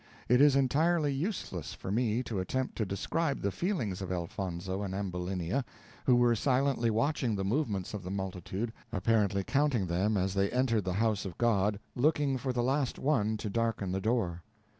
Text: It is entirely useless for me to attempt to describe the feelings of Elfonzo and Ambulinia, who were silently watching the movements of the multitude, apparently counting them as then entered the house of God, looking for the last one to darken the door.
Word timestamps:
It 0.27 0.41
is 0.41 0.55
entirely 0.55 1.13
useless 1.13 1.75
for 1.75 1.91
me 1.91 2.23
to 2.23 2.39
attempt 2.39 2.75
to 2.77 2.87
describe 2.87 3.39
the 3.41 3.51
feelings 3.51 4.01
of 4.01 4.11
Elfonzo 4.11 4.81
and 4.81 4.95
Ambulinia, 4.95 5.63
who 6.07 6.15
were 6.15 6.33
silently 6.35 6.89
watching 6.89 7.35
the 7.35 7.45
movements 7.45 7.93
of 7.93 8.01
the 8.01 8.09
multitude, 8.09 8.73
apparently 8.91 9.43
counting 9.43 9.85
them 9.85 10.17
as 10.17 10.33
then 10.33 10.49
entered 10.49 10.85
the 10.85 10.93
house 10.93 11.23
of 11.23 11.37
God, 11.37 11.79
looking 11.95 12.39
for 12.39 12.51
the 12.51 12.63
last 12.63 12.97
one 12.97 13.37
to 13.37 13.47
darken 13.47 13.91
the 13.91 14.01
door. 14.01 14.41